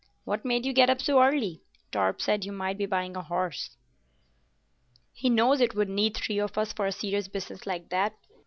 "What 0.25 0.43
made 0.43 0.65
you 0.65 0.73
get 0.73 0.89
up 0.89 0.99
so 0.99 1.21
early? 1.21 1.61
Torp 1.91 2.21
said 2.21 2.43
you 2.43 2.51
might 2.51 2.79
be 2.79 2.87
buying 2.87 3.15
a 3.15 3.21
horse." 3.21 3.77
"He 5.13 5.29
knows 5.29 5.61
it 5.61 5.75
would 5.75 5.89
need 5.89 6.17
three 6.17 6.39
of 6.39 6.57
us 6.57 6.73
for 6.73 6.87
a 6.87 6.91
serious 6.91 7.27
business 7.27 7.67
like 7.67 7.89
that. 7.89 8.15